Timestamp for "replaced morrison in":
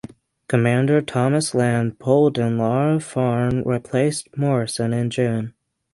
3.63-5.11